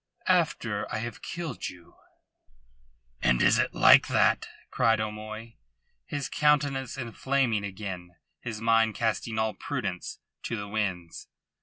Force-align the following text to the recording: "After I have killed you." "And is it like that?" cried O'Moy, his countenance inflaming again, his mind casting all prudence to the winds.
"After 0.25 0.91
I 0.91 0.97
have 0.97 1.21
killed 1.21 1.69
you." 1.69 1.93
"And 3.21 3.39
is 3.39 3.59
it 3.59 3.75
like 3.75 4.07
that?" 4.07 4.47
cried 4.71 4.99
O'Moy, 4.99 5.57
his 6.07 6.27
countenance 6.27 6.97
inflaming 6.97 7.63
again, 7.63 8.15
his 8.39 8.59
mind 8.59 8.95
casting 8.95 9.37
all 9.37 9.53
prudence 9.53 10.17
to 10.41 10.55
the 10.55 10.67
winds. 10.67 11.27